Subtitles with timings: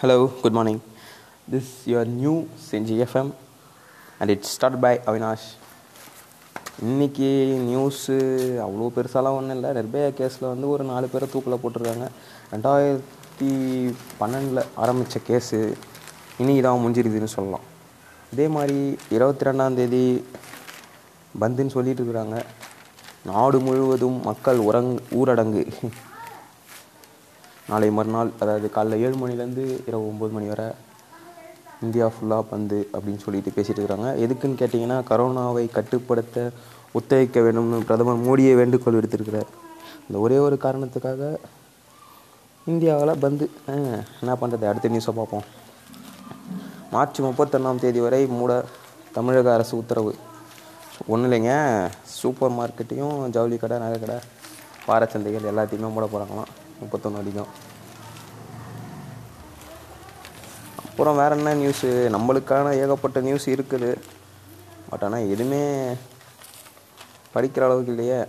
[0.00, 0.80] hello good morning
[1.52, 2.34] this is your new
[2.64, 3.30] Senji FM
[4.20, 5.46] and it's start by Avinash
[6.82, 7.30] இன்றைக்கி
[7.64, 8.16] news
[8.64, 12.06] அவ்வளோ பெருசாலாம் ஒன்றும் இல்லை நிர்பயா கேஸில் வந்து ஒரு நாலு பேரை தூக்கில் போட்டிருக்காங்க
[12.52, 13.50] ரெண்டாயிரத்தி
[14.20, 15.60] பன்னெண்டில் ஆரம்பித்த கேஸு
[16.38, 17.66] இனி இதான் முடிஞ்சிருதுன்னு சொல்லலாம்
[18.32, 18.78] இதே மாதிரி
[19.10, 20.04] இருபத்தி ரெண்டாந்தேதி
[21.34, 22.36] பந்துன்னு சொல்லிட்டு இருக்கிறாங்க
[23.24, 25.64] நாடு முழுவதும் மக்கள் உறங் ஊரடங்கு
[27.68, 30.68] நாளை மறுநாள் அதாவது காலைல ஏழு மணிலேருந்து இரவு ஒம்பது மணி வரை
[31.82, 36.38] இந்தியா ஃபுல்லாக பந்து அப்படின்னு சொல்லிட்டு பேசிகிட்டு இருக்கிறாங்க எதுக்குன்னு கேட்டிங்கன்னா கரோனாவை கட்டுப்படுத்த
[36.92, 39.50] ஒத்துழைக்க வேண்டும்னு பிரதமர் மோடியை வேண்டுகோள் விடுத்திருக்கிறார்
[40.04, 41.22] இந்த ஒரே ஒரு காரணத்துக்காக
[42.66, 43.44] இந்தியாவில் பந்து
[44.20, 45.46] என்ன பண்ணுறது அடுத்த நியூஸை பார்ப்போம்
[46.92, 48.52] மார்ச் முப்பத்தொன்னாம் தேதி வரை மூட
[49.12, 50.12] தமிழக அரசு உத்தரவு
[51.06, 51.52] ஒன்றும் இல்லைங்க
[52.14, 54.16] சூப்பர் மார்க்கெட்டையும் ஜவுளி கடை நகை கடை
[54.88, 56.52] வாரச்சந்தைகள் எல்லாத்தையுமே மூட போகிறாங்களாம்
[56.80, 57.50] முப்பத்தொன்று அடி தான்
[60.88, 63.90] அப்புறம் வேறு என்ன நியூஸு நம்மளுக்கான ஏகப்பட்ட நியூஸ் இருக்குது
[64.88, 65.62] பட் ஆனால் எதுவுமே
[67.34, 68.20] படிக்கிற அளவுக்கு இல்லையே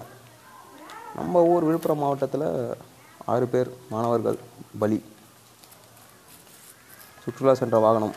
[1.16, 2.48] நம்ம ஊர் விழுப்புரம் மாவட்டத்தில்
[3.26, 4.38] ஆறு பேர் மாணவர்கள்
[4.80, 5.00] பலி
[7.24, 8.16] சுற்றுலா சென்ற வாகனம்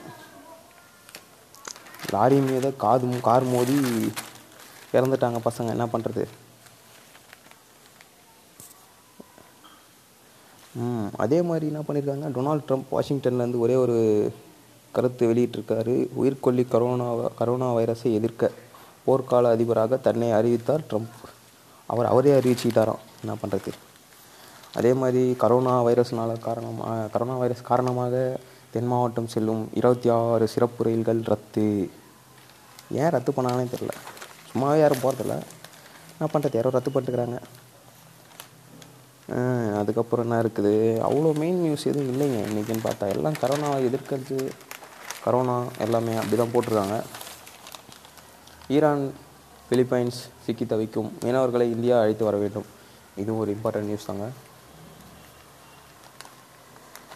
[2.13, 3.77] லாரி மீது காது கார் மோதி
[4.93, 6.25] இறந்துட்டாங்க பசங்க என்ன பண்ணுறது
[11.17, 13.97] அதே மாதிரி என்ன பண்ணியிருக்காங்க டொனால்ட் ட்ரம்ப் வாஷிங்டன்லேருந்து ஒரே ஒரு
[14.95, 17.07] கருத்து வெளியிட்டிருக்காரு உயிர்கொல்லி கரோனா
[17.41, 18.51] கரோனா வைரஸை எதிர்க்க
[19.07, 21.17] போர்க்கால அதிபராக தன்னை அறிவித்தார் ட்ரம்ப்
[21.89, 23.73] அவர் அவரே அறிவிச்சுக்கிட்டாராம் என்ன பண்ணுறது
[24.77, 28.15] அதே மாதிரி கரோனா வைரஸ்னால காரணமாக கரோனா வைரஸ் காரணமாக
[28.75, 31.65] தென் மாவட்டம் செல்லும் இருபத்தி ஆறு சிறப்பு ரயில்கள் ரத்து
[32.95, 33.95] ஏன் ரத்து பண்ணாங்கன்னே தெரில
[34.51, 35.37] சும்மாவே யாரும் போகிறதில்ல
[36.15, 37.41] என்ன பண்ணுறது யாரோ ரத்து பண்ணிட்டுருக்குறாங்க
[39.79, 40.75] அதுக்கப்புறம் என்ன இருக்குது
[41.03, 44.39] அவ்வளோ மெயின் நியூஸ் எதுவும் இல்லைங்க இன்றைக்கின்னு பார்த்தா எல்லாம் கரோனாவை எதிர்க்கிறது
[45.25, 46.97] கரோனா எல்லாமே அப்படி தான் போட்டிருக்காங்க
[48.71, 49.05] ஈரான்
[49.69, 52.67] பிலிப்பைன்ஸ் சிக்கி தவிக்கும் மீனவர்களை இந்தியா அழைத்து வர வேண்டும்
[53.17, 54.27] இதுவும் ஒரு இம்பார்ட்டன்ட் நியூஸ் தாங்க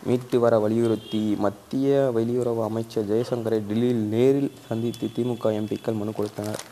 [0.07, 6.63] மீட்டு வர வலியுறுத்தி மத்திய வெளியுறவு அமைச்சர் ஜெய்சங்கரை டெல்லியில் நேரில் சந்தித்து திமுக எம்பிக்கள் மனு கொடுத்தனர்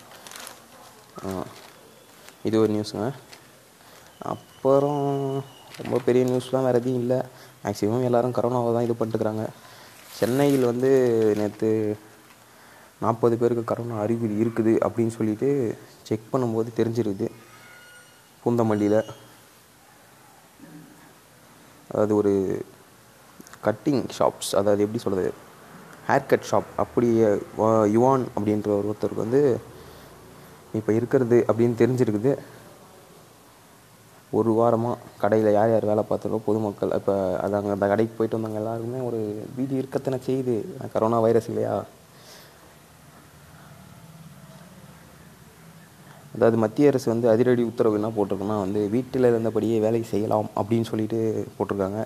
[2.45, 3.07] இது ஒரு நியூஸுங்க
[4.21, 5.05] அப்புறம்
[5.83, 7.19] ரொம்ப பெரிய நியூஸ்லாம் வேறு எதுவும் இல்லை
[7.65, 9.45] மேக்ஸிமம் எல்லோரும் கரோனாவை தான் இது பண்ணிட்டுருக்குறாங்க
[10.19, 10.91] சென்னையில் வந்து
[11.37, 11.71] நேற்று
[13.03, 15.49] நாற்பது பேருக்கு கரோனா அறிகுறி இருக்குது அப்படின்னு சொல்லிட்டு
[16.03, 17.29] செக் பண்ணும்போது தெரிஞ்சிருக்குது
[18.43, 19.01] பூந்தமல்லியில்
[21.95, 22.33] அது ஒரு
[23.65, 25.33] கட்டிங் ஷாப்ஸ் அதாவது எப்படி சொல்கிறது
[26.09, 27.09] ஹேர் கட் ஷாப் அப்படி
[27.93, 29.43] யுவான் அப்படின்ற ஒரு ஒருத்தருக்கு வந்து
[30.75, 32.33] இப்போ இருக்கிறது அப்படின்னு தெரிஞ்சிருக்குது
[34.35, 37.15] ஒரு வாரமாக கடையில் யார் யார் வேலை பார்த்தாலோ பொதுமக்கள் இப்போ
[37.39, 39.21] அது அங்கே அந்த கடைக்கு போயிட்டு வந்தவங்க எல்லாருக்குமே ஒரு
[39.57, 40.55] பீதி இருக்கத்தனை செய்யுது
[40.95, 41.75] கரோனா வைரஸ் இல்லையா
[46.35, 51.21] அதாவது மத்திய அரசு வந்து அதிரடி உத்தரவு என்ன போட்டிருக்குன்னா வந்து வீட்டில் இருந்தபடியே வேலை செய்யலாம் அப்படின்னு சொல்லிட்டு
[51.57, 52.01] போட்டிருக்காங்க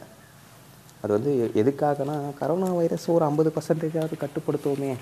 [1.02, 4.92] அது வந்து எதுக்காகனா கரோனா வைரஸ் ஒரு ஐம்பது பர்சன்டேஜாவது கட்டுப்படுத்துவோமே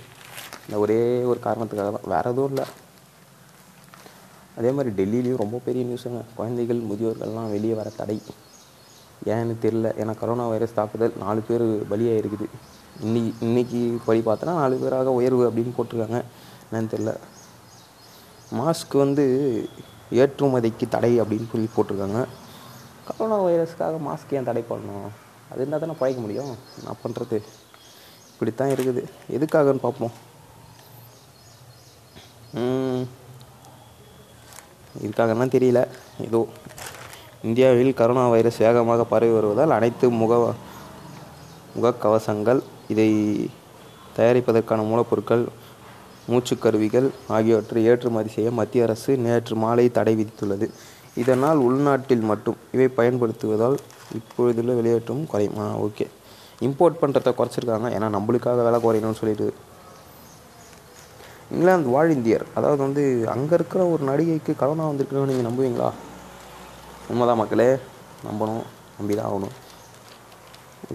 [0.64, 1.00] இந்த ஒரே
[1.24, 2.66] ஒரு காரணத்துக்காக தான் வேறு எதுவும் இல்லை
[4.56, 8.16] அதே மாதிரி டெல்லியிலையும் ரொம்ப பெரிய நியூஸுங்க குழந்தைகள் முதியோர்கள்லாம் வெளியே வர தடை
[9.32, 12.46] ஏன்னு தெரில ஏன்னா கரோனா வைரஸ் தாக்குதல் நாலு பேர் பலியாக இருக்குது
[13.00, 16.20] இன்னைக்கு இன்றைக்கி படி பார்த்தோன்னா நாலு பேராக உயர்வு அப்படின்னு போட்டிருக்காங்க
[16.66, 17.12] என்னன்னு தெரில
[18.52, 19.24] மாஸ்க் வந்து
[20.14, 22.20] ஏற்றுமதிக்கு தடை அப்படின்னு சொல்லி போட்டிருக்காங்க
[23.08, 25.10] கரோனா வைரஸ்க்காக மாஸ்க் ஏன் தடை பண்ணணும்
[25.50, 26.52] அது இருந்தால் தானே பழைக்க முடியும்
[26.84, 27.36] நான் பண்ணுறது
[28.30, 29.02] இப்படித்தான் இருக்குது
[29.32, 30.14] எதுக்காகன்னு பார்ப்போம்
[35.02, 35.80] இதுக்காகலாம் தெரியல
[36.20, 36.40] ஏதோ
[37.42, 40.32] இந்தியாவில் கரோனா வைரஸ் வேகமாக பரவி வருவதால் அனைத்து முக
[41.74, 42.60] முகக்கவசங்கள்
[42.88, 43.08] இதை
[44.16, 45.44] தயாரிப்பதற்கான மூலப்பொருட்கள்
[46.28, 50.66] மூச்சுக்கருவிகள் ஆகியவற்றை ஏற்றுமதி செய்ய மத்திய அரசு நேற்று மாலை தடை விதித்துள்ளது
[51.16, 53.76] இதனால் உள்நாட்டில் மட்டும் இவை பயன்படுத்துவதால்
[54.14, 56.06] இப்பொழுதுள்ள வெளியேற்றமும் குறையும் ஓகே
[56.60, 59.48] இம்போர்ட் பண்ணுறத குறைச்சிருக்காங்க ஏன்னா நம்மளுக்காக வேலை குறையணும்னு சொல்லிட்டு
[61.50, 63.02] இங்கிலாந்து வாழ் இந்தியர் அதாவது வந்து
[63.28, 65.88] அங்கே இருக்கிற ஒரு நடிகைக்கு கரோனா வந்திருக்குன்னு நீங்கள் நம்புவீங்களா
[67.10, 67.70] உண்மைதான் மக்களே
[68.26, 68.64] நம்பணும்
[68.98, 69.54] நம்பி தான் ஆகணும்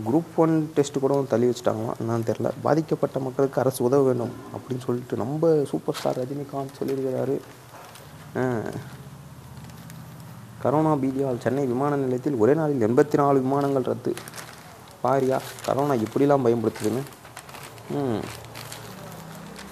[0.00, 5.15] குரூப் ஒன் டெஸ்ட் கூட தள்ளி வச்சுட்டாங்களாம் என்னான்னு தெரில பாதிக்கப்பட்ட மக்களுக்கு அரசு உதவ வேண்டும் அப்படின்னு சொல்லிட்டு
[5.15, 7.35] நம்ம சூப்பர் ஸ்டார் ரஜினிகாந்த் சொல்லியிருக்கிறாரு
[10.61, 14.11] கரோனா பீதியால் சென்னை விமான நிலையத்தில் ஒரே நாளில் எண்பத்தி நாலு விமானங்கள் ரத்து
[15.03, 15.37] பாரியா
[15.65, 17.03] கரோனா இப்படிலாம் பயன்படுத்துதுன்னு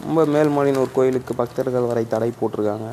[0.00, 2.89] ரொம்ப மேல்மலையினூர் கோயிலுக்கு பக்தர்கள் வரை தடை போட்டிருக்காங்க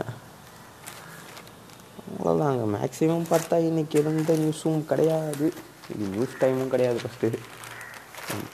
[2.09, 5.47] அவ்வளோதாங்க மேக்ஸிமம் பார்த்தா இன்றைக்கி எந்த நியூஸும் கிடையாது
[5.89, 7.31] இது நியூஸ் டைமும் கிடையாது ஃபஸ்ட்டு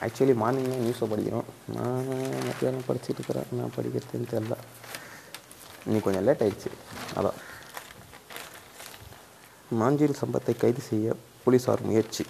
[0.01, 1.49] ஆக்சுவலி மார்னிங் தான் நியூஸை படிக்கிறோம்
[1.75, 2.09] நான்
[2.43, 4.57] மத்தியானம் படிச்சுட்டு இருக்கிறேன் நான் படிக்கிறதுன்னு தெரில
[5.85, 6.71] இன்னைக்கு கொஞ்சம் லேட் ஆயிடுச்சு
[7.17, 7.39] அதான்
[9.75, 11.15] மாஞ்சில் சம்பத்தை கைது செய்ய
[11.43, 12.25] போலீஸார் முயற்சி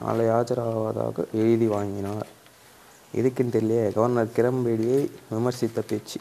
[0.00, 2.28] நாளை ஆஜராவதாக எழுதி வாங்கினார்
[3.16, 5.00] எதுக்குன்னு தெரியலையே கவர்னர் கிரம்பேடியை
[5.30, 6.18] விமர்சித்த பேச்சு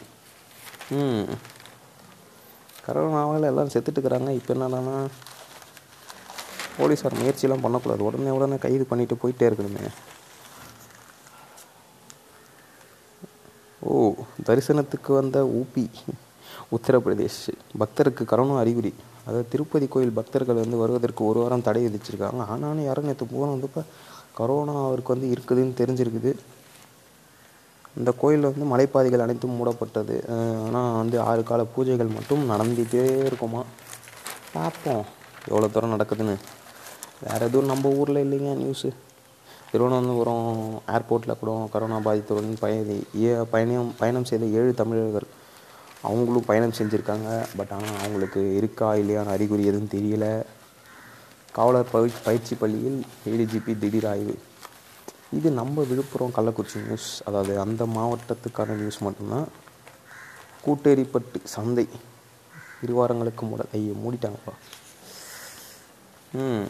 [2.85, 4.95] கரோனாவில் எல்லாம் செத்துட்டுக்கிறாங்க இப்போ என்னடானா
[6.77, 9.85] போலீஸார் முயற்சியெல்லாம் பண்ணக்கூடாது உடனே உடனே கைது பண்ணிட்டு போயிட்டே இருக்கணுமே
[13.81, 13.95] ஓ
[14.45, 15.85] தரிசனத்துக்கு வந்த ஊபி
[16.71, 17.43] உத்தரப்பிரதேஷ்
[17.77, 18.91] பக்தருக்கு கரோனா அறிகுறி
[19.25, 23.81] அதாவது திருப்பதி கோயில் பக்தர்கள் வந்து வருவதற்கு ஒரு வாரம் தடை விதிச்சிருக்காங்க ஆனாலும் யாரும் நேற்று போன வந்தப்போ
[24.37, 26.31] கரோனா அவருக்கு வந்து இருக்குதுன்னு தெரிஞ்சிருக்குது
[27.95, 30.15] இந்த கோயிலில் வந்து மலைப்பாதைகள் அனைத்தும் மூடப்பட்டது
[30.65, 33.61] ஆனால் வந்து ஆறு கால பூஜைகள் மட்டும் நடந்துகிட்டே இருக்குமா
[34.53, 35.03] பார்ப்போம்
[35.49, 36.35] எவ்வளோ தூரம் நடக்குதுன்னு
[37.21, 38.89] வேறு எதுவும் நம்ம ஊரில் இல்லைங்க நியூஸு
[39.69, 40.49] திருவனந்தபுரம்
[40.87, 42.97] ஏர்போர்ட்டில் கூட கரோனா பாதித்தவர்கள் பயணி
[43.19, 45.27] ஏ பயணம் பயணம் செய்த ஏழு தமிழர்கள்
[46.01, 50.27] அவங்களும் பயணம் செஞ்சுருக்காங்க பட் ஆனால் அவங்களுக்கு இருக்கா இல்லையான அறிகுறி எதுவும் தெரியல
[51.51, 51.93] காவலர்
[52.23, 52.99] பயிற்சி பள்ளியில்
[53.27, 54.35] ஏடிஜிபி திடீர் ஆய்வு
[55.31, 59.47] இது நம்ம விழுப்புரம் கள்ளக்குறிச்சி நியூஸ் அதாவது அந்த மாவட்டத்துக்கான நியூஸ் மட்டும்தான்
[60.63, 61.85] கூட்டேரிப்பட்டு சந்தை
[62.83, 64.53] இருவாரங்களுக்கு மூட ஐயோ மூடிட்டாங்கப்பா
[66.39, 66.67] ம்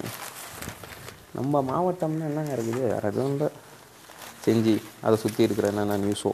[1.36, 3.50] நம்ம மாவட்டம்னா என்னங்க இருக்குது வேறு எதுவும் இல்லை
[4.46, 4.74] செஞ்சு
[5.04, 6.32] அதை சுற்றி இருக்கிற என்னென்ன நியூஸோ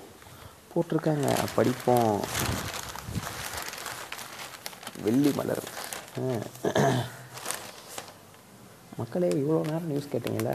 [0.71, 1.29] போட்டிருக்காங்க
[1.55, 2.19] படிப்போம்
[5.05, 5.63] வெள்ளி மலர்
[8.99, 10.54] மக்களே இவ்வளோ நேரம் நியூஸ் கேட்டிங்களே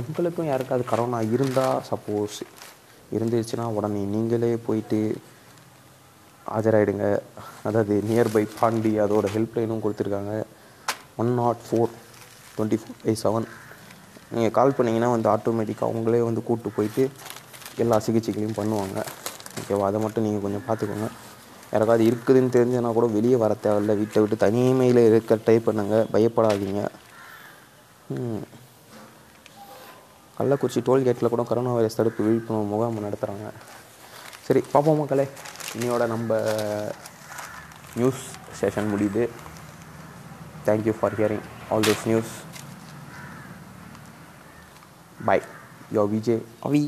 [0.00, 2.38] உங்களுக்கும் யாருக்காவது கரோனா இருந்தால் சப்போஸ்
[3.12, 4.98] இருந்துச்சுன்னா உடனே நீங்களே போயிட்டு
[6.46, 7.06] ஆஜராகிடுங்க
[7.64, 10.32] அதாவது நியர்பை பாண்டி அதோட ஹெல்ப்லைனும் கொடுத்துருக்காங்க
[11.16, 11.92] one naught four
[12.54, 13.46] twenty four by seven
[14.32, 17.04] நீங்கள் கால் பண்ணிங்கன்னா வந்து ஆட்டோமேட்டிக்காக அவங்களே வந்து கூப்பிட்டு போயிட்டு
[17.78, 18.98] எல்லா சிகிச்சைகளையும் பண்ணுவாங்க
[19.54, 21.08] ஓகேவா அதை மட்டும் நீங்கள் கொஞ்சம் பார்த்துக்கோங்க
[21.72, 26.82] யாராவது இருக்குதுன்னு தெரிஞ்சதுனா கூட வெளியே வர தேவையில்லை வீட்டை விட்டு தனிமையில் இருக்க ட்ரை பண்ணுங்கள் பயப்படாதீங்க
[30.36, 33.50] கள்ளக்குறிச்சி டோல்கேட்டில் கூட கொரோனா வைரஸ் தடுப்பு விழிப்புணர்வு முகாம் நடத்துகிறாங்க
[34.46, 35.26] சரி பார்ப்போம் மக்களே
[35.74, 36.32] இன்னையோட நம்ம
[37.96, 38.22] நியூஸ்
[38.60, 39.22] செஷன் முடியுது
[40.66, 42.32] thank you for hearing all this news
[45.20, 45.44] bye
[45.92, 46.82] yo Vijay AVI